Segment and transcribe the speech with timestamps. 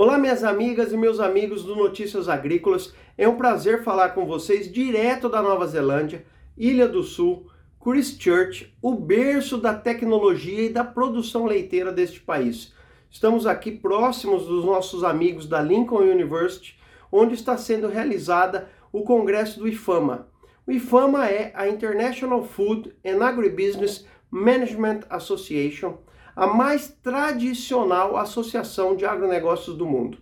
[0.00, 2.94] Olá, minhas amigas e meus amigos do Notícias Agrícolas.
[3.16, 6.24] É um prazer falar com vocês direto da Nova Zelândia,
[6.56, 7.50] Ilha do Sul,
[7.82, 12.72] Christchurch, o berço da tecnologia e da produção leiteira deste país.
[13.10, 16.78] Estamos aqui próximos dos nossos amigos da Lincoln University,
[17.10, 20.28] onde está sendo realizada o congresso do IFAMA.
[20.64, 25.94] O IFAMA é a International Food and Agribusiness Management Association,
[26.38, 30.18] a mais tradicional associação de agronegócios do mundo.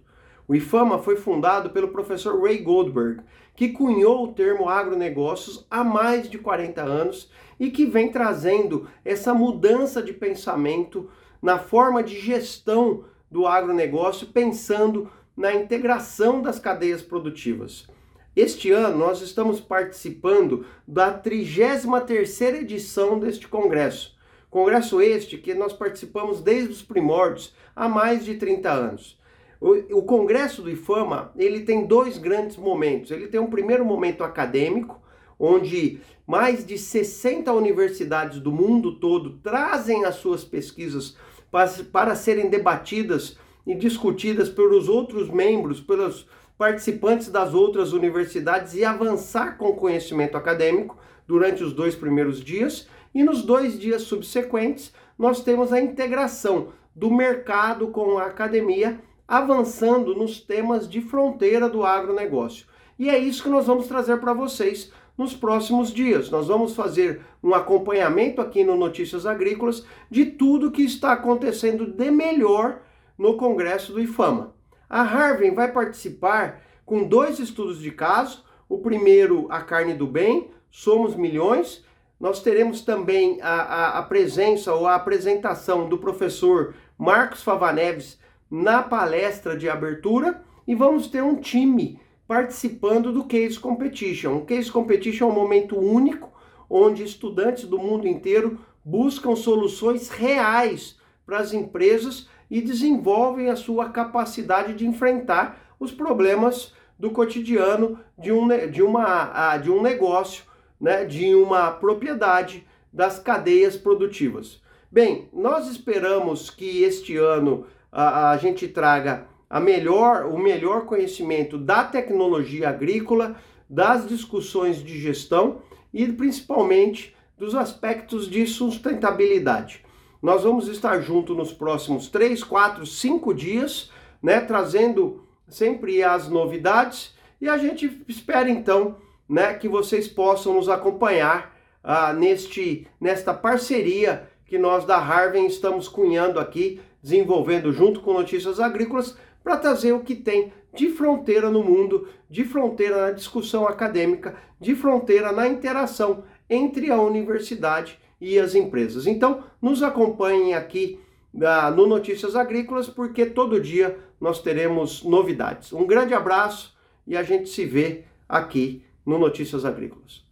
[0.49, 3.21] O IFAMA foi fundado pelo professor Ray Goldberg,
[3.55, 9.35] que cunhou o termo agronegócios há mais de 40 anos e que vem trazendo essa
[9.35, 11.11] mudança de pensamento
[11.43, 17.87] na forma de gestão do agronegócio, pensando na integração das cadeias produtivas.
[18.35, 24.16] Este ano nós estamos participando da 33ª edição deste congresso
[24.51, 29.19] Congresso este que nós participamos desde os primórdios, há mais de 30 anos.
[29.61, 33.11] O, o Congresso do IFAMA, ele tem dois grandes momentos.
[33.11, 35.01] Ele tem um primeiro momento acadêmico,
[35.39, 41.17] onde mais de 60 universidades do mundo todo trazem as suas pesquisas
[41.51, 46.27] para, para serem debatidas e discutidas pelos outros membros, pelos
[46.59, 52.89] participantes das outras universidades e avançar com conhecimento acadêmico durante os dois primeiros dias.
[53.15, 60.15] E nos dois dias subsequentes, nós temos a integração do mercado com a academia, avançando
[60.15, 62.67] nos temas de fronteira do agronegócio.
[62.99, 66.31] E é isso que nós vamos trazer para vocês nos próximos dias.
[66.31, 72.11] Nós vamos fazer um acompanhamento aqui no Notícias Agrícolas de tudo que está acontecendo de
[72.11, 72.81] melhor
[73.19, 74.56] no Congresso do IFAMA.
[74.89, 78.45] A Harvey vai participar com dois estudos de caso.
[78.69, 81.85] O primeiro, a carne do bem, somos milhões,
[82.19, 88.19] nós teremos também a, a, a, presença ou a apresentação do professor Marcos Favaneves
[88.51, 94.37] na palestra de abertura e vamos ter um time participando do Case Competition.
[94.37, 96.33] O Case Competition é um momento único
[96.71, 103.91] onde estudantes do mundo inteiro buscam soluções reais para as empresas e desenvolvem a sua
[103.91, 110.45] capacidade de enfrentar os problemas do cotidiano de um, de uma, de um negócio
[110.81, 114.63] né, de uma propriedade das cadeias produtivas.
[114.91, 121.59] Bem, nós esperamos que este ano a, a gente traga a melhor, o melhor conhecimento
[121.59, 123.37] da tecnologia agrícola,
[123.69, 125.61] das discussões de gestão
[125.93, 129.85] e principalmente dos aspectos de sustentabilidade.
[130.23, 133.91] Nós vamos estar junto nos próximos 3, 4, 5 dias,
[134.23, 137.15] né, trazendo sempre as novidades.
[137.41, 138.97] E a gente espera então
[139.29, 141.55] né, que vocês possam nos acompanhar
[141.85, 148.59] ah, neste, nesta parceria que nós da Harvey estamos cunhando aqui, desenvolvendo junto com Notícias
[148.59, 154.37] Agrícolas, para trazer o que tem de fronteira no mundo, de fronteira na discussão acadêmica,
[154.61, 159.07] de fronteira na interação entre a universidade e as empresas.
[159.07, 160.99] Então, nos acompanhem aqui
[161.43, 165.73] ah, no Notícias Agrícolas, porque todo dia nós teremos novidades.
[165.73, 170.26] Um grande abraço e a gente se vê aqui no Notícias Agrícolas.